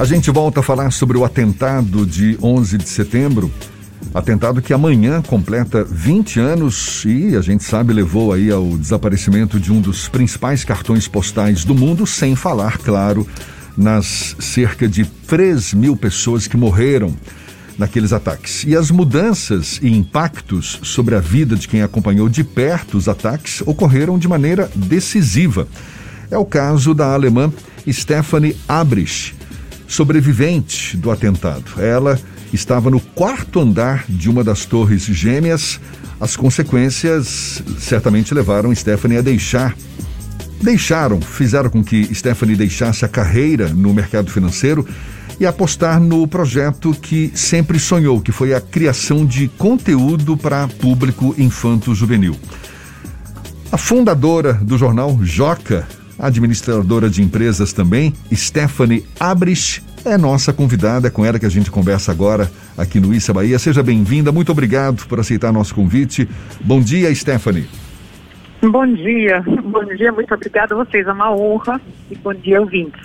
A 0.00 0.04
gente 0.06 0.30
volta 0.30 0.60
a 0.60 0.62
falar 0.62 0.90
sobre 0.92 1.18
o 1.18 1.26
atentado 1.26 2.06
de 2.06 2.38
11 2.42 2.78
de 2.78 2.88
setembro. 2.88 3.52
Atentado 4.14 4.62
que 4.62 4.72
amanhã 4.72 5.20
completa 5.20 5.84
20 5.84 6.40
anos 6.40 7.04
e 7.04 7.36
a 7.36 7.42
gente 7.42 7.64
sabe 7.64 7.92
levou 7.92 8.32
aí 8.32 8.50
ao 8.50 8.78
desaparecimento 8.78 9.60
de 9.60 9.70
um 9.70 9.78
dos 9.78 10.08
principais 10.08 10.64
cartões 10.64 11.06
postais 11.06 11.66
do 11.66 11.74
mundo, 11.74 12.06
sem 12.06 12.34
falar, 12.34 12.78
claro, 12.78 13.26
nas 13.76 14.36
cerca 14.38 14.88
de 14.88 15.04
3 15.04 15.74
mil 15.74 15.94
pessoas 15.94 16.46
que 16.46 16.56
morreram 16.56 17.14
naqueles 17.76 18.14
ataques. 18.14 18.64
E 18.64 18.74
as 18.74 18.90
mudanças 18.90 19.78
e 19.82 19.94
impactos 19.94 20.80
sobre 20.82 21.14
a 21.14 21.20
vida 21.20 21.54
de 21.56 21.68
quem 21.68 21.82
acompanhou 21.82 22.26
de 22.26 22.42
perto 22.42 22.96
os 22.96 23.06
ataques 23.06 23.62
ocorreram 23.66 24.18
de 24.18 24.26
maneira 24.26 24.70
decisiva. 24.74 25.68
É 26.30 26.38
o 26.38 26.46
caso 26.46 26.94
da 26.94 27.12
alemã 27.12 27.52
Stephanie 27.86 28.56
Abrich, 28.66 29.34
sobrevivente 29.90 30.96
do 30.96 31.10
atentado. 31.10 31.82
Ela 31.82 32.18
estava 32.52 32.90
no 32.90 33.00
quarto 33.00 33.58
andar 33.58 34.04
de 34.08 34.30
uma 34.30 34.44
das 34.44 34.64
torres 34.64 35.02
gêmeas. 35.02 35.80
As 36.20 36.36
consequências 36.36 37.60
certamente 37.78 38.32
levaram 38.32 38.74
Stephanie 38.74 39.18
a 39.18 39.20
deixar. 39.20 39.76
Deixaram, 40.62 41.20
fizeram 41.20 41.68
com 41.68 41.82
que 41.82 42.14
Stephanie 42.14 42.54
deixasse 42.54 43.04
a 43.04 43.08
carreira 43.08 43.68
no 43.68 43.92
mercado 43.92 44.30
financeiro 44.30 44.86
e 45.40 45.46
apostar 45.46 45.98
no 45.98 46.28
projeto 46.28 46.94
que 46.94 47.32
sempre 47.34 47.78
sonhou, 47.78 48.20
que 48.20 48.30
foi 48.30 48.54
a 48.54 48.60
criação 48.60 49.26
de 49.26 49.48
conteúdo 49.48 50.36
para 50.36 50.68
público 50.68 51.34
infanto-juvenil. 51.36 52.36
A 53.72 53.78
fundadora 53.78 54.52
do 54.52 54.78
jornal 54.78 55.18
Joca, 55.22 55.88
administradora 56.18 57.08
de 57.08 57.22
empresas 57.22 57.72
também, 57.72 58.12
Stephanie 58.32 59.04
Abrich, 59.18 59.82
é 60.04 60.16
nossa 60.16 60.52
convidada, 60.52 61.08
é 61.08 61.10
com 61.10 61.24
ela 61.24 61.38
que 61.38 61.46
a 61.46 61.50
gente 61.50 61.70
conversa 61.70 62.12
agora 62.12 62.50
aqui 62.76 63.00
no 63.00 63.14
Issa 63.14 63.32
Bahia. 63.32 63.58
Seja 63.58 63.82
bem-vinda, 63.82 64.32
muito 64.32 64.50
obrigado 64.52 65.06
por 65.06 65.20
aceitar 65.20 65.52
nosso 65.52 65.74
convite. 65.74 66.28
Bom 66.60 66.80
dia, 66.80 67.14
Stephanie. 67.14 67.66
Bom 68.62 68.86
dia, 68.86 69.42
bom 69.64 69.84
dia, 69.96 70.12
muito 70.12 70.34
obrigada 70.34 70.74
a 70.74 70.84
vocês, 70.84 71.06
é 71.06 71.12
uma 71.12 71.34
honra 71.34 71.80
e 72.10 72.16
bom 72.16 72.34
dia, 72.34 72.60
ouvintes. 72.60 73.00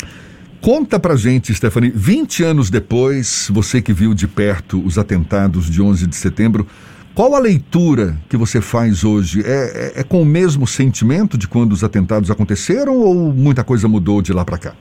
Conta 0.61 0.99
pra 0.99 1.15
gente, 1.15 1.53
Stephanie, 1.53 1.91
20 1.95 2.43
anos 2.43 2.69
depois, 2.69 3.49
você 3.53 3.81
que 3.81 3.93
viu 3.93 4.13
de 4.13 4.27
perto 4.27 4.83
os 4.85 4.97
atentados 4.97 5.69
de 5.69 5.81
11 5.81 6.07
de 6.07 6.15
setembro, 6.15 6.67
qual 7.13 7.35
a 7.35 7.39
leitura 7.39 8.17
que 8.27 8.35
você 8.35 8.59
faz 8.59 9.05
hoje? 9.05 9.41
É, 9.45 9.93
é, 9.95 10.01
é 10.01 10.03
com 10.03 10.21
o 10.21 10.25
mesmo 10.25 10.67
sentimento 10.67 11.37
de 11.37 11.47
quando 11.47 11.71
os 11.71 11.83
atentados 11.83 12.29
aconteceram 12.29 12.97
ou 12.97 13.31
muita 13.31 13.63
coisa 13.63 13.87
mudou 13.87 14.21
de 14.21 14.33
lá 14.33 14.43
para 14.43 14.57
cá? 14.57 14.73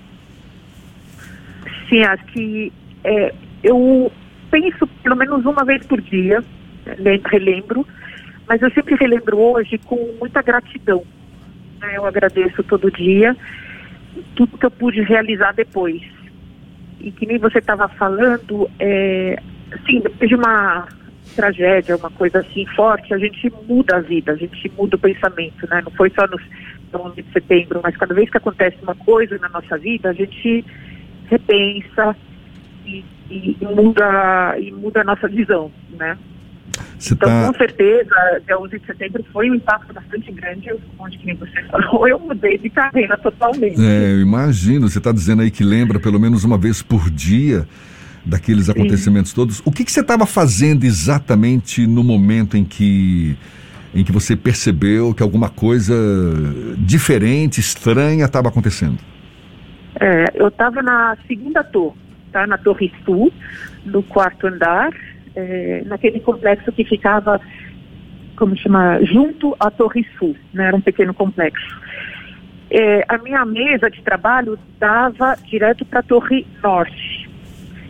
Sim, 1.95 2.03
acho 2.03 2.25
que 2.27 2.73
é, 3.05 3.33
eu 3.63 4.11
penso 4.51 4.85
pelo 5.05 5.15
menos 5.15 5.47
uma 5.47 5.65
vez 5.65 5.87
por 5.87 6.01
dia, 6.01 6.43
né, 6.99 7.21
relembro, 7.31 7.87
mas 8.49 8.61
eu 8.61 8.71
sempre 8.73 8.97
relembro 8.97 9.39
hoje 9.39 9.79
com 9.79 10.17
muita 10.19 10.43
gratidão. 10.43 11.05
Né? 11.81 11.93
Eu 11.97 12.05
agradeço 12.05 12.65
todo 12.65 12.91
dia 12.91 13.37
tudo 14.35 14.59
que 14.59 14.67
eu 14.67 14.73
pude 14.73 15.03
realizar 15.03 15.53
depois. 15.55 16.03
E 16.99 17.13
que 17.13 17.27
nem 17.27 17.39
você 17.39 17.59
estava 17.59 17.87
falando, 17.87 18.69
é, 18.81 19.41
assim, 19.71 20.01
depois 20.01 20.29
de 20.29 20.35
uma 20.35 20.89
tragédia, 21.37 21.97
uma 21.97 22.11
coisa 22.11 22.41
assim 22.41 22.67
forte, 22.75 23.15
a 23.15 23.19
gente 23.19 23.53
muda 23.69 23.99
a 23.99 24.01
vida, 24.01 24.33
a 24.33 24.37
gente 24.37 24.69
muda 24.77 24.97
o 24.97 24.99
pensamento, 24.99 25.65
né? 25.69 25.81
Não 25.85 25.93
foi 25.93 26.11
só 26.11 26.27
no 26.27 26.39
11 27.09 27.23
de 27.23 27.33
setembro, 27.33 27.81
mas 27.85 27.97
cada 27.97 28.15
vez 28.15 28.29
que 28.29 28.37
acontece 28.37 28.79
uma 28.83 28.97
coisa 28.97 29.39
na 29.39 29.49
nossa 29.49 29.79
vida, 29.79 30.11
a 30.11 30.13
gente 30.13 30.65
repensa 31.29 32.17
e, 32.87 33.05
e, 33.31 33.57
muda, 33.61 34.57
e 34.59 34.73
muda 34.73 35.01
a 35.01 35.05
nossa 35.05 35.29
visão, 35.29 35.71
né? 35.99 36.17
Você 36.99 37.15
então, 37.15 37.29
tá... 37.29 37.47
com 37.47 37.59
certeza, 37.59 38.15
dia 38.47 38.59
11 38.59 38.79
de 38.79 38.87
setembro 38.87 39.25
foi 39.33 39.51
um 39.51 39.55
impacto 39.55 39.93
bastante 39.93 40.33
grande, 40.33 40.71
onde 40.99 41.19
que 41.19 41.35
você 41.35 41.63
falou, 41.65 42.07
eu 42.09 42.19
mudei 42.19 42.59
de 42.59 42.71
carreira 42.71 43.17
totalmente. 43.19 43.81
É, 43.81 44.13
eu 44.13 44.21
imagino, 44.21 44.89
você 44.89 44.99
está 44.99 45.13
dizendo 45.13 45.43
aí 45.43 45.51
que 45.51 45.63
lembra 45.63 46.01
pelo 46.01 46.19
menos 46.19 46.45
uma 46.45 46.59
vez 46.59 46.83
por 46.83 47.11
dia 47.11 47.67
daqueles 48.25 48.71
acontecimentos 48.71 49.31
Sim. 49.31 49.37
todos. 49.37 49.63
O 49.65 49.71
que, 49.71 49.85
que 49.85 49.93
você 49.93 50.01
estava 50.01 50.25
fazendo 50.25 50.85
exatamente 50.85 51.87
no 51.87 52.03
momento 52.03 52.57
em 52.57 52.65
que 52.65 53.37
em 53.95 54.03
que 54.03 54.11
você 54.11 54.35
percebeu 54.35 55.15
que 55.15 55.23
alguma 55.23 55.49
coisa 55.49 55.95
diferente, 56.79 57.61
estranha 57.61 58.25
estava 58.25 58.49
acontecendo? 58.49 58.99
É, 60.01 60.25
eu 60.35 60.49
estava 60.49 60.83
na 60.83 61.17
segunda 61.27 61.63
torre, 61.63 61.97
tá? 62.33 62.47
na 62.47 62.59
Torre 62.59 62.93
Sul, 63.05 63.33
no 63.85 64.03
quarto 64.03 64.47
andar, 64.47 64.91
é, 65.37 65.83
naquele 65.87 66.21
complexo 66.21 66.73
que 66.73 66.85
ficava, 66.85 67.41
como 68.37 68.57
chama, 68.57 68.99
junto 69.05 69.57
à 69.61 69.71
Torre 69.71 70.07
Sul, 70.19 70.37
né? 70.53 70.67
Era 70.67 70.77
um 70.77 70.81
pequeno 70.81 71.15
complexo. 71.15 71.81
É, 72.71 73.05
a 73.09 73.19
minha 73.19 73.45
mesa 73.45 73.89
de 73.89 74.03
trabalho 74.03 74.59
dava 74.81 75.37
direto 75.45 75.85
para 75.85 76.01
a 76.01 76.03
Torre 76.03 76.47
Norte. 76.63 77.31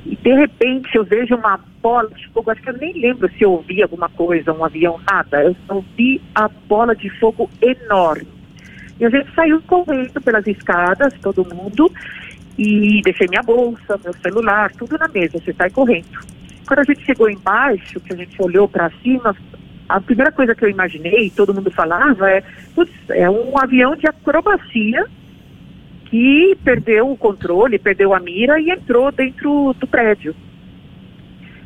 E 0.04 0.16
de 0.16 0.34
repente 0.34 0.94
eu 0.94 1.04
vejo 1.04 1.34
uma 1.34 1.58
bola 1.80 2.10
de 2.10 2.28
fogo, 2.28 2.50
acho 2.50 2.60
que 2.60 2.68
eu 2.68 2.76
nem 2.76 2.92
lembro 2.92 3.30
se 3.30 3.42
eu 3.42 3.52
ouvi 3.52 3.82
alguma 3.82 4.10
coisa, 4.10 4.52
um 4.52 4.62
avião, 4.62 5.00
nada. 5.10 5.42
Eu 5.42 5.56
ouvi 5.68 6.20
a 6.34 6.48
bola 6.48 6.94
de 6.94 7.08
fogo 7.18 7.48
enorme. 7.62 8.33
E 8.98 9.04
a 9.04 9.10
gente 9.10 9.32
saiu 9.34 9.60
correndo 9.62 10.20
pelas 10.20 10.46
escadas, 10.46 11.12
todo 11.20 11.46
mundo, 11.54 11.90
e 12.56 13.00
deixei 13.02 13.26
minha 13.28 13.42
bolsa, 13.42 13.98
meu 14.02 14.14
celular, 14.14 14.70
tudo 14.72 14.96
na 14.98 15.08
mesa, 15.08 15.38
você 15.38 15.52
sai 15.52 15.70
correndo. 15.70 16.20
Quando 16.66 16.80
a 16.80 16.84
gente 16.84 17.04
chegou 17.04 17.28
embaixo, 17.28 18.00
que 18.00 18.12
a 18.12 18.16
gente 18.16 18.40
olhou 18.40 18.68
para 18.68 18.90
cima, 19.02 19.36
a 19.88 20.00
primeira 20.00 20.32
coisa 20.32 20.54
que 20.54 20.64
eu 20.64 20.70
imaginei, 20.70 21.30
todo 21.30 21.52
mundo 21.52 21.70
falava, 21.70 22.30
é, 22.30 22.42
putz, 22.74 22.92
é 23.10 23.28
um 23.28 23.58
avião 23.58 23.94
de 23.96 24.06
acrobacia 24.06 25.04
que 26.06 26.56
perdeu 26.64 27.10
o 27.10 27.16
controle, 27.16 27.78
perdeu 27.78 28.14
a 28.14 28.20
mira 28.20 28.60
e 28.60 28.70
entrou 28.70 29.10
dentro 29.10 29.74
do 29.78 29.86
prédio. 29.86 30.34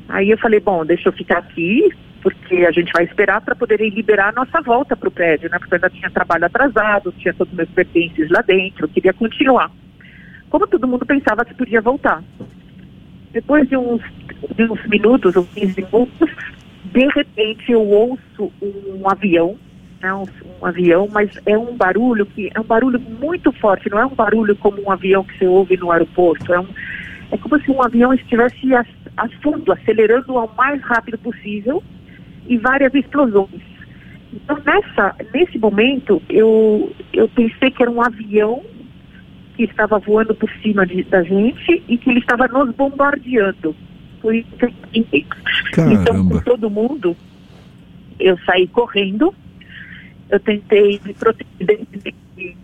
Aí 0.09 0.31
eu 0.31 0.39
falei, 0.39 0.59
bom, 0.59 0.87
deixa 0.87 1.11
eu 1.11 1.13
ficar 1.13 1.39
aqui, 1.39 1.89
porque 2.23 2.67
a 2.67 2.73
gente 2.73 2.93
vai 2.93 3.05
esperar 3.05 3.41
para 3.41 3.55
poder 3.55 3.79
liberar 3.91 4.31
a 4.31 4.33
nossa 4.33 4.61
volta 4.61 4.97
para 4.97 5.09
o 5.09 5.13
prédio, 5.13 5.49
né? 5.51 5.59
Porque 5.59 5.75
ainda 5.75 5.91
tinha 5.91 6.11
trabalho 6.11 6.45
atrasado, 6.45 7.15
tinha 7.19 7.35
todos 7.35 7.53
os 7.53 7.57
meus 7.57 7.71
pertences 7.71 8.29
lá 8.31 8.43
dentro, 8.43 8.85
eu 8.85 8.89
queria 8.89 9.13
continuar. 9.13 9.71
Como 10.51 10.67
todo 10.67 10.89
mundo 10.89 11.07
pensava 11.07 11.45
que 11.45 11.55
podia 11.55 11.81
voltar. 11.81 12.23
Depois 13.33 13.69
de 13.69 13.77
uns, 13.77 14.03
de 14.57 14.65
uns 14.65 14.85
minutos 14.87 15.37
ou 15.37 15.45
15 15.45 15.83
minutos, 15.83 16.31
de 16.85 17.07
repente 17.15 17.71
eu 17.71 17.87
ouço 17.87 18.53
um 18.63 19.09
avião, 19.09 19.57
né, 20.01 20.13
um, 20.15 20.25
um, 20.61 20.67
avião, 20.67 21.09
mas 21.13 21.31
é 21.47 21.57
um 21.57 21.77
barulho 21.77 22.25
que 22.27 22.51
é 22.55 22.61
um 22.61 22.65
barulho 22.65 22.99
muito 22.99 23.53
forte, 23.53 23.91
não 23.91 23.99
é 23.99 24.07
um 24.07 24.15
barulho 24.15 24.57
como 24.57 24.83
um 24.83 24.91
avião 24.91 25.23
que 25.23 25.39
você 25.39 25.47
ouve 25.47 25.77
no 25.77 25.93
aeroporto, 25.93 26.53
é, 26.53 26.61
um, 26.61 26.69
é 27.31 27.37
como 27.37 27.61
se 27.61 27.71
um 27.71 27.83
avião 27.83 28.15
estivesse 28.15 28.75
a, 28.75 28.85
a 29.17 29.29
fundo, 29.43 29.71
acelerando 29.73 30.39
ao 30.39 30.53
mais 30.57 30.81
rápido 30.83 31.19
possível 31.19 31.83
e 32.49 32.57
várias 32.57 32.93
explosões. 32.95 33.63
Então 34.33 34.59
nessa, 34.65 35.15
nesse 35.33 35.59
momento 35.59 36.21
eu, 36.29 36.93
eu 37.13 37.29
pensei 37.29 37.71
que 37.71 37.83
era 37.83 37.91
um 37.91 38.03
avião 38.03 38.63
que 39.57 39.65
estava 39.65 39.99
voando 39.99 40.35
por 40.35 40.51
cima 40.63 40.87
de, 40.87 41.03
da 41.05 41.23
gente 41.23 41.83
e 41.89 41.99
que 41.99 42.11
ele 42.11 42.21
estava 42.21 42.49
nos 42.49 42.75
bombardeando. 42.75 43.75
Foi 44.21 44.45
então 45.77 46.29
com 46.29 46.41
todo 46.41 46.71
mundo 46.71 47.17
eu 48.19 48.37
saí 48.45 48.67
correndo, 48.67 49.33
eu 50.31 50.41
tentei 50.41 51.01
me 51.05 51.15
proteger 51.15 51.87
de, 52.37 52.57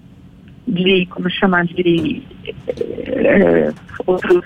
de 0.66 1.06
como 1.06 1.30
chamar 1.30 1.64
de 1.66 2.22
é, 2.66 3.72
outros 4.06 4.44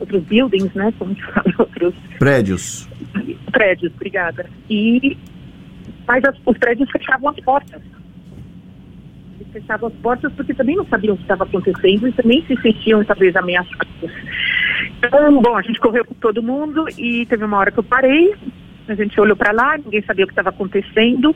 outros 0.00 0.22
buildings, 0.24 0.72
né? 0.74 0.92
Como 0.98 1.14
fala, 1.32 1.54
outros 1.58 1.94
prédios. 2.18 2.88
Prédios, 3.54 3.92
obrigada. 3.94 4.46
E 4.68 5.16
mas 6.06 6.22
as, 6.24 6.36
os 6.44 6.58
prédios 6.58 6.90
fechavam 6.90 7.30
as 7.30 7.40
portas 7.40 7.82
fechavam 9.54 9.88
as 9.88 9.94
portas 9.94 10.32
porque 10.32 10.52
também 10.52 10.74
não 10.76 10.86
sabiam 10.86 11.14
o 11.14 11.16
que 11.16 11.22
estava 11.22 11.44
acontecendo 11.44 12.08
e 12.08 12.12
também 12.12 12.44
se 12.46 12.60
sentiam 12.60 13.04
talvez 13.04 13.34
ameaçados. 13.36 13.88
Então, 14.98 15.40
bom, 15.40 15.56
a 15.56 15.62
gente 15.62 15.78
correu 15.78 16.04
com 16.04 16.14
todo 16.14 16.42
mundo 16.42 16.86
e 16.98 17.24
teve 17.26 17.44
uma 17.44 17.58
hora 17.58 17.70
que 17.70 17.78
eu 17.78 17.84
parei, 17.84 18.34
a 18.88 18.94
gente 18.94 19.18
olhou 19.20 19.36
para 19.36 19.52
lá, 19.52 19.78
ninguém 19.78 20.02
sabia 20.02 20.24
o 20.24 20.28
que 20.28 20.32
estava 20.32 20.50
acontecendo. 20.50 21.34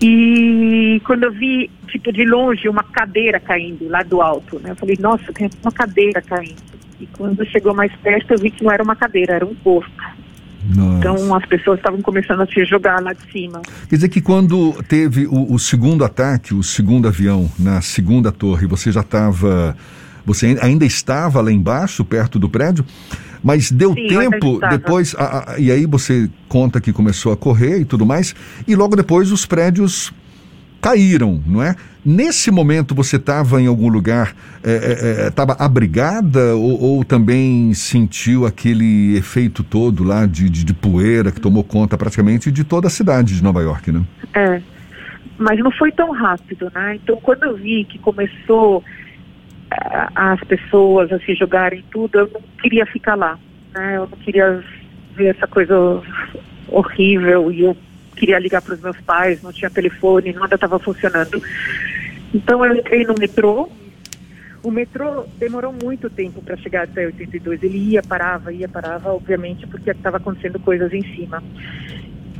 E 0.00 1.02
quando 1.04 1.24
eu 1.24 1.32
vi, 1.32 1.68
tipo, 1.88 2.12
de 2.12 2.24
longe, 2.24 2.68
uma 2.68 2.84
cadeira 2.84 3.40
caindo 3.40 3.88
lá 3.88 4.02
do 4.04 4.22
alto, 4.22 4.60
né? 4.60 4.70
Eu 4.70 4.76
falei, 4.76 4.96
nossa, 5.00 5.32
tem 5.32 5.50
uma 5.60 5.72
cadeira 5.72 6.22
caindo. 6.22 6.62
E 7.00 7.06
quando 7.06 7.44
chegou 7.46 7.74
mais 7.74 7.92
perto, 7.96 8.32
eu 8.32 8.38
vi 8.38 8.50
que 8.50 8.62
não 8.62 8.70
era 8.70 8.82
uma 8.82 8.94
cadeira, 8.94 9.34
era 9.34 9.44
um 9.44 9.56
corpo. 9.56 9.90
Nossa. 10.74 10.98
Então 10.98 11.34
as 11.34 11.46
pessoas 11.46 11.78
estavam 11.78 12.02
começando 12.02 12.42
a 12.42 12.46
se 12.46 12.64
jogar 12.64 13.02
lá 13.02 13.12
de 13.12 13.32
cima. 13.32 13.62
Quer 13.88 13.96
dizer 13.96 14.08
que 14.08 14.20
quando 14.20 14.74
teve 14.86 15.26
o, 15.26 15.54
o 15.54 15.58
segundo 15.58 16.04
ataque, 16.04 16.54
o 16.54 16.62
segundo 16.62 17.08
avião 17.08 17.50
na 17.58 17.80
segunda 17.80 18.30
torre, 18.30 18.66
você 18.66 18.92
já 18.92 19.00
estava 19.00 19.74
Você 20.26 20.58
ainda 20.60 20.84
estava 20.84 21.40
lá 21.40 21.50
embaixo, 21.50 22.04
perto 22.04 22.38
do 22.38 22.50
prédio, 22.50 22.84
mas 23.42 23.70
deu 23.70 23.94
Sim, 23.94 24.08
tempo 24.08 24.60
depois, 24.68 25.14
a, 25.16 25.54
a, 25.54 25.58
e 25.58 25.70
aí 25.70 25.86
você 25.86 26.28
conta 26.48 26.82
que 26.82 26.92
começou 26.92 27.32
a 27.32 27.36
correr 27.36 27.80
e 27.80 27.84
tudo 27.86 28.04
mais, 28.04 28.34
e 28.66 28.76
logo 28.76 28.94
depois 28.94 29.32
os 29.32 29.46
prédios 29.46 30.12
caíram, 30.80 31.42
não 31.46 31.62
é? 31.62 31.74
Nesse 32.04 32.50
momento 32.50 32.94
você 32.94 33.16
estava 33.16 33.60
em 33.60 33.66
algum 33.66 33.88
lugar, 33.88 34.34
estava 35.26 35.52
é, 35.52 35.56
é, 35.56 35.62
é 35.62 35.64
abrigada 35.64 36.54
ou, 36.54 36.80
ou, 36.80 37.04
também 37.04 37.74
sentiu 37.74 38.46
aquele 38.46 39.16
efeito 39.16 39.62
todo 39.62 40.04
lá 40.04 40.24
de, 40.24 40.48
de, 40.48 40.64
de, 40.64 40.72
poeira 40.72 41.30
que 41.30 41.40
tomou 41.40 41.62
conta 41.62 41.98
praticamente 41.98 42.50
de 42.50 42.64
toda 42.64 42.86
a 42.86 42.90
cidade 42.90 43.36
de 43.36 43.42
Nova 43.42 43.60
York, 43.60 43.92
né? 43.92 44.02
É, 44.32 44.62
mas 45.36 45.58
não 45.58 45.70
foi 45.72 45.92
tão 45.92 46.10
rápido, 46.12 46.70
né? 46.74 46.94
Então 47.02 47.16
quando 47.16 47.42
eu 47.42 47.56
vi 47.56 47.84
que 47.84 47.98
começou 47.98 48.78
uh, 48.78 48.82
as 50.14 50.40
pessoas 50.44 51.12
a 51.12 51.18
se 51.18 51.34
jogarem 51.34 51.84
tudo, 51.90 52.20
eu 52.20 52.30
não 52.32 52.40
queria 52.62 52.86
ficar 52.86 53.16
lá, 53.16 53.38
né? 53.74 53.96
Eu 53.96 54.08
não 54.08 54.18
queria 54.18 54.64
ver 55.14 55.34
essa 55.36 55.46
coisa 55.46 55.74
horrível 56.68 57.50
e 57.50 57.62
eu 57.62 57.76
queria 58.18 58.38
ligar 58.38 58.60
para 58.60 58.74
os 58.74 58.80
meus 58.80 59.00
pais, 59.00 59.42
não 59.42 59.52
tinha 59.52 59.70
telefone, 59.70 60.32
nada 60.32 60.56
estava 60.56 60.78
funcionando. 60.78 61.42
Então 62.34 62.64
eu 62.64 62.74
entrei 62.76 63.04
no 63.04 63.14
metrô. 63.18 63.70
O 64.62 64.70
metrô 64.70 65.24
demorou 65.38 65.72
muito 65.72 66.10
tempo 66.10 66.42
para 66.42 66.56
chegar 66.56 66.84
até 66.84 67.06
82. 67.06 67.62
Ele 67.62 67.78
ia, 67.92 68.02
parava, 68.02 68.52
ia, 68.52 68.68
parava, 68.68 69.12
obviamente, 69.12 69.66
porque 69.66 69.90
estava 69.90 70.16
acontecendo 70.16 70.58
coisas 70.58 70.92
em 70.92 71.02
cima. 71.14 71.42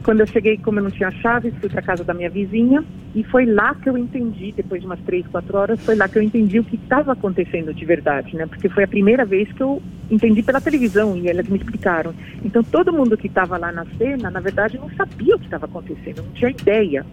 Quando 0.02 0.20
eu 0.20 0.26
cheguei, 0.26 0.58
como 0.58 0.78
eu 0.78 0.84
não 0.84 0.90
tinha 0.90 1.10
chave, 1.10 1.52
fui 1.52 1.68
para 1.68 1.82
casa 1.82 2.02
da 2.02 2.14
minha 2.14 2.30
vizinha 2.30 2.84
e 3.14 3.22
foi 3.24 3.46
lá 3.46 3.74
que 3.74 3.88
eu 3.88 3.96
entendi, 3.96 4.52
depois 4.52 4.80
de 4.80 4.86
umas 4.86 5.00
três, 5.00 5.26
quatro 5.28 5.56
horas, 5.56 5.80
foi 5.84 5.94
lá 5.94 6.08
que 6.08 6.18
eu 6.18 6.22
entendi 6.22 6.58
o 6.58 6.64
que 6.64 6.76
estava 6.76 7.12
acontecendo 7.12 7.72
de 7.72 7.84
verdade, 7.84 8.34
né? 8.36 8.46
Porque 8.46 8.68
foi 8.68 8.84
a 8.84 8.88
primeira 8.88 9.24
vez 9.24 9.50
que 9.52 9.62
eu 9.62 9.82
entendi 10.10 10.42
pela 10.42 10.60
televisão 10.60 11.16
e 11.16 11.28
elas 11.28 11.48
me 11.48 11.58
explicaram. 11.58 12.14
Então 12.44 12.62
todo 12.62 12.92
mundo 12.92 13.16
que 13.16 13.26
estava 13.26 13.56
lá 13.56 13.72
na 13.72 13.84
cena, 13.96 14.30
na 14.30 14.40
verdade, 14.40 14.78
não 14.78 14.90
sabia 14.90 15.36
o 15.36 15.38
que 15.38 15.46
estava 15.46 15.66
acontecendo, 15.66 16.22
não 16.22 16.32
tinha 16.32 16.50
ideia. 16.50 17.04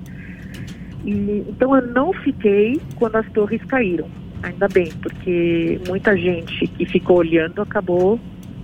E, 1.04 1.46
então 1.48 1.76
eu 1.76 1.86
não 1.88 2.14
fiquei 2.14 2.80
quando 2.96 3.18
as 3.18 3.30
torres 3.32 3.64
caíram, 3.66 4.08
ainda 4.42 4.68
bem, 4.68 4.92
porque 5.02 5.80
muita 5.88 6.18
gente 6.18 6.68
que 6.68 6.86
ficou 6.86 7.18
olhando 7.18 7.62
acabou 7.62 8.20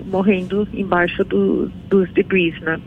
morrendo 0.06 0.68
embaixo 0.74 1.24
do, 1.24 1.72
dos 1.88 2.12
debris, 2.13 2.60
né? 2.62 2.80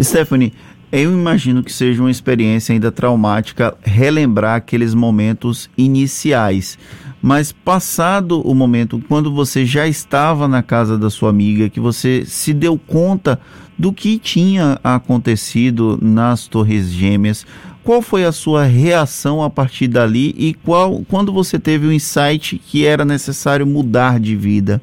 Stephanie, 0.00 0.52
eu 0.92 1.10
imagino 1.10 1.64
que 1.64 1.72
seja 1.72 2.02
uma 2.02 2.10
experiência 2.10 2.74
ainda 2.74 2.92
traumática 2.92 3.74
relembrar 3.82 4.56
aqueles 4.56 4.92
momentos 4.92 5.70
iniciais. 5.76 6.78
Mas 7.22 7.50
passado 7.50 8.42
o 8.42 8.54
momento, 8.54 9.02
quando 9.08 9.32
você 9.32 9.64
já 9.64 9.88
estava 9.88 10.46
na 10.46 10.62
casa 10.62 10.98
da 10.98 11.08
sua 11.08 11.30
amiga, 11.30 11.70
que 11.70 11.80
você 11.80 12.26
se 12.26 12.52
deu 12.52 12.78
conta 12.78 13.40
do 13.78 13.90
que 13.90 14.18
tinha 14.18 14.78
acontecido 14.84 15.98
nas 16.02 16.46
Torres 16.46 16.90
Gêmeas, 16.90 17.46
qual 17.82 18.02
foi 18.02 18.24
a 18.24 18.32
sua 18.32 18.64
reação 18.64 19.42
a 19.42 19.48
partir 19.48 19.88
dali 19.88 20.34
e 20.36 20.52
qual 20.52 21.02
quando 21.08 21.32
você 21.32 21.58
teve 21.58 21.86
o 21.86 21.92
insight 21.92 22.58
que 22.58 22.84
era 22.84 23.04
necessário 23.04 23.66
mudar 23.66 24.20
de 24.20 24.36
vida? 24.36 24.80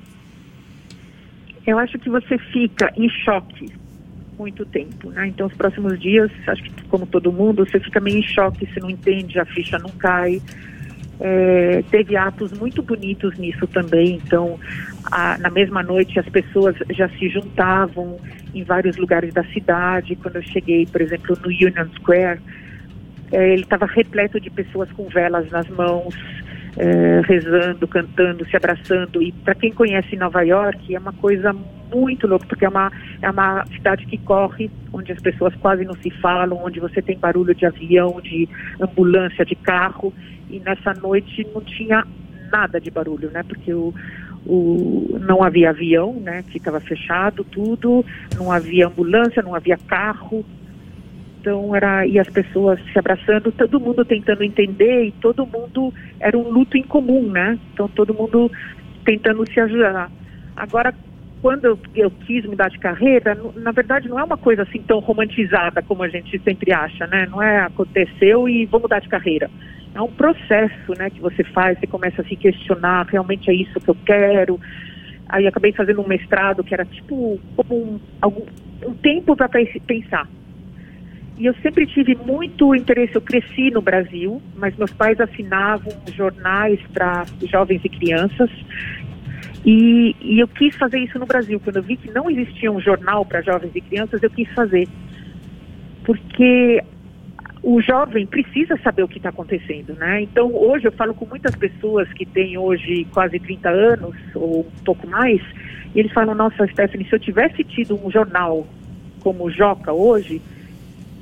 Eu 1.67 1.77
acho 1.77 1.99
que 1.99 2.09
você 2.09 2.37
fica 2.51 2.91
em 2.97 3.07
choque 3.09 3.71
muito 4.39 4.65
tempo, 4.65 5.09
né? 5.11 5.27
Então, 5.27 5.45
os 5.45 5.53
próximos 5.53 5.99
dias, 5.99 6.31
acho 6.47 6.63
que 6.63 6.71
como 6.85 7.05
todo 7.05 7.31
mundo, 7.31 7.65
você 7.65 7.79
fica 7.79 7.99
meio 7.99 8.19
em 8.19 8.23
choque, 8.23 8.65
você 8.65 8.79
não 8.79 8.89
entende, 8.89 9.37
a 9.37 9.45
ficha 9.45 9.77
não 9.77 9.89
cai. 9.89 10.41
É, 11.19 11.83
teve 11.91 12.15
atos 12.15 12.57
muito 12.57 12.81
bonitos 12.81 13.37
nisso 13.37 13.67
também. 13.67 14.21
Então, 14.25 14.57
a, 15.11 15.37
na 15.37 15.49
mesma 15.49 15.83
noite, 15.83 16.17
as 16.17 16.29
pessoas 16.29 16.75
já 16.91 17.09
se 17.09 17.27
juntavam 17.27 18.17
em 18.55 18.63
vários 18.63 18.95
lugares 18.95 19.33
da 19.33 19.43
cidade. 19.45 20.15
Quando 20.15 20.37
eu 20.37 20.43
cheguei, 20.43 20.85
por 20.85 21.01
exemplo, 21.01 21.37
no 21.41 21.49
Union 21.49 21.89
Square, 21.97 22.39
é, 23.31 23.53
ele 23.53 23.63
estava 23.63 23.85
repleto 23.85 24.39
de 24.39 24.49
pessoas 24.49 24.89
com 24.93 25.09
velas 25.09 25.51
nas 25.51 25.67
mãos, 25.67 26.15
é, 26.77 27.21
rezando, 27.25 27.85
cantando, 27.87 28.47
se 28.47 28.55
abraçando. 28.55 29.21
E 29.21 29.33
para 29.33 29.55
quem 29.55 29.73
conhece 29.73 30.15
Nova 30.15 30.41
York, 30.41 30.95
é 30.95 30.99
uma 30.99 31.13
coisa 31.13 31.53
muito 31.93 32.27
louca, 32.27 32.45
porque 32.45 32.65
é 32.65 32.69
uma, 32.69 32.91
é 33.21 33.29
uma 33.29 33.65
cidade 33.67 34.05
que 34.05 34.17
corre, 34.17 34.69
onde 34.93 35.11
as 35.11 35.21
pessoas 35.21 35.53
quase 35.55 35.85
não 35.85 35.95
se 35.95 36.09
falam, 36.09 36.63
onde 36.63 36.79
você 36.79 37.01
tem 37.01 37.17
barulho 37.17 37.53
de 37.53 37.65
avião, 37.65 38.19
de 38.21 38.47
ambulância, 38.79 39.45
de 39.45 39.55
carro. 39.55 40.13
E 40.49 40.59
nessa 40.59 40.93
noite 40.93 41.45
não 41.53 41.61
tinha 41.61 42.05
nada 42.51 42.79
de 42.79 42.89
barulho, 42.89 43.29
né? 43.31 43.43
Porque 43.43 43.73
o, 43.73 43.93
o, 44.45 45.19
não 45.21 45.43
havia 45.43 45.69
avião, 45.69 46.13
né? 46.13 46.43
Estava 46.53 46.79
fechado 46.79 47.43
tudo, 47.43 48.05
não 48.35 48.51
havia 48.51 48.87
ambulância, 48.87 49.41
não 49.41 49.55
havia 49.55 49.77
carro, 49.77 50.45
então 51.39 51.73
era 51.75 52.05
e 52.05 52.19
as 52.19 52.29
pessoas 52.29 52.79
se 52.91 52.99
abraçando, 52.99 53.51
todo 53.51 53.79
mundo 53.79 54.03
tentando 54.03 54.43
entender 54.43 55.05
e 55.05 55.11
todo 55.13 55.45
mundo 55.45 55.93
era 56.19 56.37
um 56.37 56.49
luto 56.49 56.77
em 56.77 56.83
comum, 56.83 57.29
né? 57.29 57.57
Então 57.73 57.87
todo 57.87 58.13
mundo 58.13 58.51
tentando 59.05 59.49
se 59.49 59.59
ajudar. 59.59 60.11
Agora, 60.55 60.93
quando 61.41 61.65
eu, 61.65 61.79
eu 61.95 62.11
quis 62.11 62.45
mudar 62.45 62.69
de 62.69 62.79
carreira, 62.79 63.37
na 63.55 63.71
verdade 63.71 64.09
não 64.09 64.19
é 64.19 64.23
uma 64.23 64.37
coisa 64.37 64.63
assim 64.63 64.81
tão 64.81 64.99
romantizada 64.99 65.81
como 65.81 66.03
a 66.03 66.09
gente 66.09 66.39
sempre 66.39 66.73
acha, 66.73 67.07
né? 67.07 67.25
Não 67.29 67.41
é 67.41 67.61
aconteceu 67.61 68.47
e 68.49 68.65
vou 68.65 68.79
mudar 68.79 68.99
de 68.99 69.07
carreira. 69.07 69.49
É 69.93 70.01
um 70.01 70.11
processo, 70.11 70.93
né, 70.97 71.09
que 71.09 71.19
você 71.19 71.43
faz, 71.43 71.79
você 71.79 71.87
começa 71.87 72.21
a 72.21 72.25
se 72.25 72.35
questionar, 72.35 73.07
realmente 73.07 73.49
é 73.49 73.53
isso 73.53 73.79
que 73.79 73.89
eu 73.89 73.97
quero. 74.05 74.59
Aí 75.27 75.47
acabei 75.47 75.71
fazendo 75.71 76.01
um 76.01 76.07
mestrado 76.07 76.63
que 76.63 76.73
era 76.73 76.85
tipo 76.85 77.39
um, 77.69 77.99
algum, 78.21 78.45
um 78.85 78.93
tempo 78.93 79.35
para 79.35 79.49
pensar 79.87 80.27
e 81.39 81.45
eu 81.45 81.55
sempre 81.63 81.87
tive 81.87 82.15
muito 82.15 82.75
interesse. 82.75 83.15
Eu 83.15 83.21
cresci 83.21 83.71
no 83.71 83.81
Brasil, 83.81 84.41
mas 84.57 84.75
meus 84.75 84.91
pais 84.91 85.17
assinavam 85.21 85.93
jornais 86.13 86.81
para 86.93 87.25
jovens 87.49 87.79
e 87.85 87.87
crianças. 87.87 88.51
E, 89.65 90.15
e, 90.21 90.39
eu 90.39 90.47
quis 90.47 90.75
fazer 90.75 90.99
isso 90.99 91.19
no 91.19 91.25
Brasil. 91.25 91.59
Quando 91.59 91.77
eu 91.77 91.83
vi 91.83 91.97
que 91.97 92.11
não 92.11 92.29
existia 92.29 92.71
um 92.71 92.79
jornal 92.79 93.25
para 93.25 93.41
jovens 93.41 93.71
e 93.75 93.81
crianças, 93.81 94.23
eu 94.23 94.29
quis 94.29 94.49
fazer. 94.53 94.87
Porque 96.03 96.81
o 97.61 97.81
jovem 97.81 98.25
precisa 98.25 98.77
saber 98.77 99.03
o 99.03 99.07
que 99.07 99.17
está 99.17 99.29
acontecendo, 99.29 99.93
né? 99.95 100.21
Então, 100.21 100.53
hoje 100.55 100.87
eu 100.87 100.91
falo 100.93 101.13
com 101.13 101.25
muitas 101.25 101.55
pessoas 101.55 102.11
que 102.13 102.25
têm 102.25 102.57
hoje 102.57 103.05
quase 103.11 103.37
30 103.37 103.69
anos, 103.69 104.15
ou 104.33 104.61
um 104.61 104.83
pouco 104.85 105.05
mais, 105.05 105.41
e 105.93 105.99
eles 105.99 106.11
falam, 106.13 106.33
nossa, 106.33 106.65
Stephanie, 106.67 107.07
se 107.07 107.13
eu 107.13 107.19
tivesse 107.19 107.63
tido 107.63 107.99
um 108.03 108.09
jornal 108.09 108.65
como 109.19 109.45
o 109.45 109.51
Joca 109.51 109.91
hoje, 109.91 110.41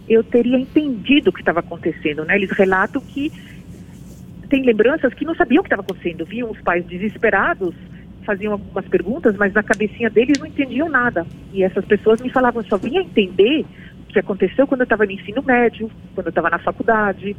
eu 0.08 0.24
teria 0.24 0.58
entendido 0.58 1.32
o 1.32 1.34
que 1.34 1.40
estava 1.40 1.60
acontecendo, 1.60 2.24
né? 2.24 2.36
Eles 2.36 2.52
relatam 2.52 3.02
que 3.02 3.32
tem 4.48 4.64
lembranças 4.64 5.14
que 5.14 5.26
não 5.26 5.36
sabiam 5.36 5.62
o 5.62 5.64
que 5.64 5.68
estava 5.68 5.82
acontecendo, 5.82 6.24
viam 6.24 6.50
os 6.50 6.60
pais 6.62 6.86
desesperados, 6.86 7.74
faziam 8.28 8.52
algumas 8.52 8.86
perguntas, 8.90 9.38
mas 9.38 9.54
na 9.54 9.64
cabecinha 9.64 10.10
deles 10.10 10.38
não 10.38 10.46
entendiam 10.46 10.90
nada. 10.90 11.26
E 11.54 11.64
essas 11.64 11.86
pessoas 11.86 12.20
me 12.20 12.30
falavam, 12.30 12.62
só 12.66 12.76
vinha 12.78 13.02
entender 13.02 13.66
o 14.02 14.12
que 14.12 14.20
aconteceu 14.20 14.68
quando 14.68 14.82
eu 14.82 14.84
estava 14.84 15.06
no 15.06 15.12
ensino 15.12 15.42
médio, 15.42 15.90
quando 16.14 16.28
eu 16.28 16.32
estava 16.32 16.50
na 16.50 16.60
faculdade. 16.60 17.38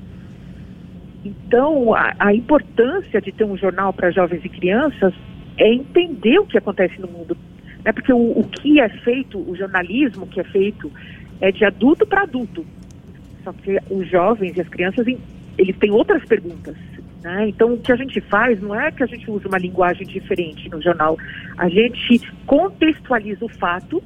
Então, 1.22 1.94
a, 1.94 2.14
a 2.18 2.34
importância 2.34 3.20
de 3.20 3.30
ter 3.30 3.44
um 3.44 3.56
jornal 3.56 3.92
para 3.92 4.10
jovens 4.10 4.42
e 4.42 4.48
crianças 4.48 5.12
é 5.58 5.70
entender 5.70 6.38
o 6.38 6.46
que 6.46 6.56
acontece 6.56 6.98
no 6.98 7.06
mundo. 7.06 7.36
Né? 7.84 7.92
Porque 7.92 8.12
o, 8.12 8.38
o 8.38 8.48
que 8.48 8.80
é 8.80 8.88
feito, 8.88 9.38
o 9.38 9.54
jornalismo 9.54 10.26
que 10.26 10.40
é 10.40 10.44
feito 10.44 10.90
é 11.38 11.52
de 11.52 11.66
adulto 11.66 12.06
para 12.06 12.22
adulto. 12.22 12.64
Só 13.44 13.52
que 13.52 13.78
os 13.90 14.08
jovens 14.08 14.56
e 14.56 14.60
as 14.62 14.68
crianças, 14.68 15.06
eles 15.06 15.76
têm 15.76 15.90
outras 15.90 16.24
perguntas. 16.24 16.74
Né? 17.22 17.48
Então, 17.48 17.74
o 17.74 17.78
que 17.78 17.90
a 17.90 17.96
gente 17.96 18.20
faz 18.20 18.60
não 18.60 18.78
é 18.78 18.90
que 18.90 19.02
a 19.02 19.06
gente 19.06 19.30
usa 19.30 19.48
uma 19.48 19.58
linguagem 19.58 20.06
diferente 20.06 20.68
no 20.68 20.80
jornal. 20.80 21.16
A 21.56 21.68
gente 21.68 22.20
contextualiza 22.46 23.44
o 23.44 23.48
fato 23.48 24.02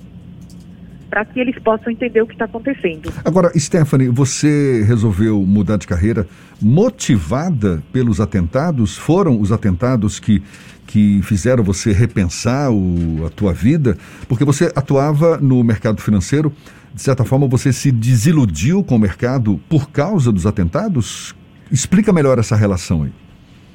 para 1.11 1.27
que 1.27 1.39
eles 1.39 1.59
possam 1.59 1.93
entender 1.93 2.23
o 2.23 2.27
que 2.27 2.33
está 2.33 2.47
acontecendo. 2.47 3.13
Agora, 3.23 3.53
Stephanie, 3.55 4.09
você 4.09 4.83
resolveu 4.83 5.43
mudar 5.43 5.77
de 5.77 5.87
carreira 5.87 6.27
motivada 6.61 7.83
pelos 7.93 8.19
atentados? 8.19 8.97
Foram 8.97 9.39
os 9.39 9.53
atentados 9.53 10.19
que, 10.19 10.43
que 10.87 11.21
fizeram 11.23 11.63
você 11.63 11.93
repensar 11.93 12.71
o, 12.73 13.27
a 13.27 13.29
tua 13.29 13.53
vida? 13.53 13.99
Porque 14.27 14.43
você 14.43 14.73
atuava 14.75 15.37
no 15.37 15.63
mercado 15.63 16.01
financeiro 16.01 16.51
de 16.95 17.01
certa 17.01 17.25
forma, 17.25 17.49
você 17.49 17.73
se 17.73 17.91
desiludiu 17.91 18.85
com 18.85 18.97
o 18.97 18.99
mercado 18.99 19.59
por 19.69 19.91
causa 19.91 20.31
dos 20.31 20.47
atentados? 20.47 21.35
Explica 21.73 22.13
melhor 22.13 22.39
essa 22.39 22.55
relação 22.55 23.05
aí. 23.05 23.13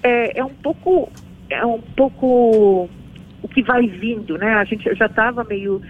É, 0.03 0.39
é 0.39 0.45
um 0.45 0.53
pouco, 0.53 1.11
é 1.49 1.65
um 1.65 1.81
pouco 1.81 2.87
o 3.41 3.47
que 3.47 3.63
vai 3.63 3.87
vindo, 3.87 4.37
né? 4.37 4.53
A 4.53 4.63
gente 4.63 4.93
já 4.95 5.07
estava 5.07 5.43
meio, 5.43 5.81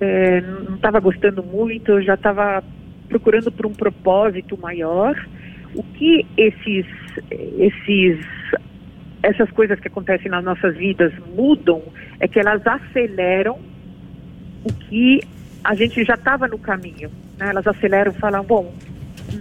é, 0.00 0.40
não 0.40 0.74
estava 0.74 0.98
gostando 0.98 1.42
muito, 1.42 2.02
já 2.02 2.14
estava 2.14 2.64
procurando 3.08 3.52
por 3.52 3.66
um 3.66 3.72
propósito 3.72 4.58
maior. 4.60 5.14
O 5.74 5.84
que 5.84 6.26
esses, 6.36 6.86
esses 7.30 8.26
essas 9.22 9.50
coisas 9.50 9.78
que 9.78 9.88
acontecem 9.88 10.30
nas 10.30 10.42
nossas 10.42 10.76
vidas 10.76 11.12
mudam, 11.34 11.82
é 12.18 12.26
que 12.26 12.38
elas 12.38 12.66
aceleram 12.66 13.58
o 14.64 14.72
que 14.72 15.20
a 15.62 15.74
gente 15.74 16.04
já 16.04 16.14
estava 16.14 16.48
no 16.48 16.58
caminho. 16.58 17.10
Né? 17.38 17.50
Elas 17.50 17.66
aceleram 17.66 18.12
falam, 18.14 18.42
bom, 18.42 18.74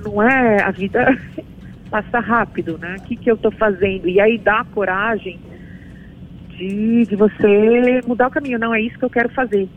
não 0.04 0.22
é 0.22 0.62
a 0.62 0.72
vida 0.72 1.18
passa 1.90 2.20
rápido, 2.20 2.78
né? 2.78 2.98
O 3.00 3.04
que, 3.04 3.16
que 3.16 3.30
eu 3.30 3.36
estou 3.36 3.52
fazendo? 3.52 4.08
E 4.08 4.20
aí 4.20 4.38
dá 4.38 4.66
coragem 4.74 5.40
de, 6.50 7.06
de 7.06 7.16
você 7.16 8.02
mudar 8.06 8.28
o 8.28 8.32
caminho. 8.32 8.60
Não 8.60 8.74
é 8.74 8.82
isso 8.82 8.98
que 8.98 9.06
eu 9.06 9.10
quero 9.10 9.30
fazer. 9.30 9.68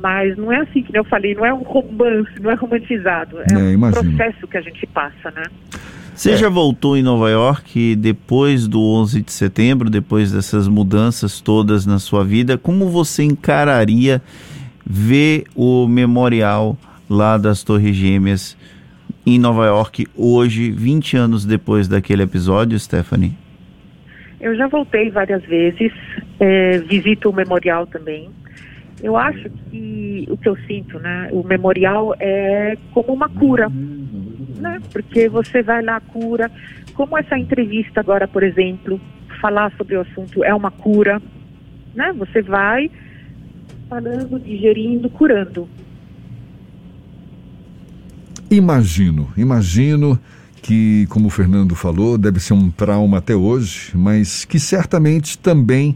Mas 0.00 0.36
não 0.36 0.52
é 0.52 0.60
assim 0.60 0.82
que 0.82 0.96
eu 0.96 1.04
falei, 1.04 1.34
não 1.34 1.44
é 1.44 1.52
um 1.52 1.62
romance, 1.62 2.30
não 2.40 2.50
é 2.50 2.54
romantizado. 2.54 3.38
É, 3.40 3.54
é 3.54 3.56
um 3.56 3.70
imagino. 3.72 4.04
processo 4.04 4.46
que 4.46 4.56
a 4.56 4.60
gente 4.60 4.86
passa, 4.86 5.30
né? 5.30 5.42
Você 6.14 6.32
é. 6.32 6.36
já 6.36 6.48
voltou 6.48 6.96
em 6.96 7.02
Nova 7.02 7.30
York 7.30 7.94
depois 7.96 8.66
do 8.66 8.80
11 8.80 9.22
de 9.22 9.32
setembro, 9.32 9.88
depois 9.88 10.32
dessas 10.32 10.66
mudanças 10.66 11.40
todas 11.40 11.86
na 11.86 11.98
sua 11.98 12.24
vida? 12.24 12.58
Como 12.58 12.88
você 12.88 13.22
encararia 13.22 14.22
ver 14.84 15.44
o 15.54 15.86
memorial 15.86 16.76
lá 17.08 17.36
das 17.36 17.62
Torres 17.62 17.94
Gêmeas 17.94 18.56
em 19.34 19.38
Nova 19.38 19.66
York 19.66 20.06
hoje, 20.16 20.70
20 20.70 21.16
anos 21.16 21.44
depois 21.44 21.88
daquele 21.88 22.22
episódio, 22.22 22.78
Stephanie? 22.78 23.32
Eu 24.40 24.56
já 24.56 24.68
voltei 24.68 25.10
várias 25.10 25.42
vezes, 25.44 25.92
é, 26.38 26.78
visito 26.78 27.30
o 27.30 27.34
memorial 27.34 27.86
também. 27.86 28.30
Eu 29.02 29.16
acho 29.16 29.48
que 29.70 30.26
o 30.28 30.36
que 30.36 30.48
eu 30.48 30.56
sinto, 30.66 30.98
né, 30.98 31.28
o 31.32 31.42
memorial 31.44 32.14
é 32.18 32.76
como 32.92 33.12
uma 33.12 33.28
cura 33.28 33.70
né? 34.58 34.80
Porque 34.92 35.28
você 35.28 35.62
vai 35.62 35.82
lá, 35.82 36.00
cura. 36.00 36.50
Como 36.94 37.16
essa 37.16 37.38
entrevista 37.38 38.00
agora, 38.00 38.26
por 38.26 38.42
exemplo, 38.42 39.00
falar 39.40 39.72
sobre 39.76 39.96
o 39.96 40.00
assunto 40.00 40.44
é 40.44 40.54
uma 40.54 40.70
cura, 40.70 41.20
né? 41.94 42.12
Você 42.18 42.42
vai 42.42 42.90
falando, 43.88 44.38
digerindo, 44.38 45.08
curando. 45.08 45.68
Imagino, 48.50 49.30
imagino 49.36 50.18
que, 50.62 51.06
como 51.08 51.26
o 51.28 51.30
Fernando 51.30 51.74
falou, 51.74 52.16
deve 52.16 52.40
ser 52.40 52.54
um 52.54 52.70
trauma 52.70 53.18
até 53.18 53.34
hoje, 53.34 53.92
mas 53.94 54.44
que 54.44 54.58
certamente 54.58 55.38
também 55.38 55.94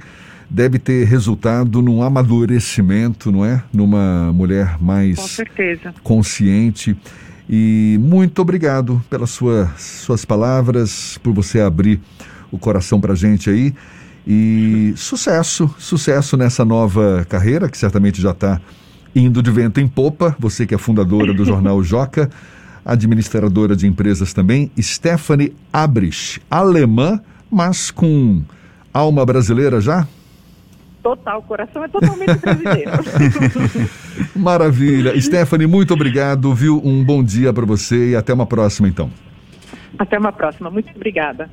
deve 0.49 0.79
ter 0.79 1.07
resultado 1.07 1.81
num 1.81 2.03
amadurecimento, 2.03 3.33
não 3.33 3.45
é? 3.45 3.63
Numa 3.73 4.33
mulher 4.33 4.77
mais 4.81 5.41
consciente 6.03 6.97
e 7.49 7.99
muito 8.01 8.41
obrigado 8.41 9.03
pelas 9.11 9.31
sua, 9.31 9.71
suas 9.77 10.25
palavras, 10.25 11.19
por 11.23 11.33
você 11.33 11.61
abrir 11.61 12.01
o 12.51 12.59
coração 12.59 13.01
para 13.01 13.15
gente 13.15 13.51
aí. 13.51 13.75
E 14.27 14.93
sucesso, 14.97 15.75
sucesso 15.79 16.37
nessa 16.37 16.65
nova 16.65 17.27
carreira, 17.29 17.69
que 17.69 17.77
certamente 17.77 18.21
já 18.21 18.31
está 18.31 18.61
indo 19.15 19.43
de 19.43 19.51
vento 19.51 19.81
em 19.81 19.89
popa. 19.89 20.35
Você 20.39 20.67
que 20.67 20.75
é 20.75 20.79
fundadora 20.79 21.33
do 21.33 21.45
jornal 21.45 21.83
Joca, 21.85 22.31
administradora 22.85 23.77
de 23.77 23.87
empresas 23.87 24.33
também, 24.33 24.71
Stephanie 24.81 25.55
Abrich, 25.73 26.41
alemã, 26.51 27.21
mas 27.51 27.91
com 27.91 28.43
alma 28.93 29.25
brasileira 29.25 29.81
já? 29.81 30.07
total, 31.03 31.41
o 31.41 31.43
coração 31.43 31.85
é 31.85 31.89
totalmente 31.89 32.39
brasileiro. 32.39 32.91
Maravilha. 34.37 35.21
Stephanie, 35.21 35.67
muito 35.67 35.93
obrigado, 35.93 36.55
viu? 36.55 36.81
Um 36.83 37.05
bom 37.05 37.23
dia 37.23 37.53
para 37.53 37.67
você 37.67 38.11
e 38.11 38.17
até 38.17 38.33
uma 38.33 38.47
próxima, 38.47 38.89
então. 38.89 39.11
Até 39.99 40.19
uma 40.19 40.33
próxima. 40.33 40.71
Muito 40.71 40.91
obrigada. 40.95 41.51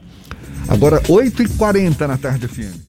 Agora, 0.68 1.02
8h40 1.02 2.08
na 2.08 2.18
tarde 2.18 2.48
FM. 2.48 2.78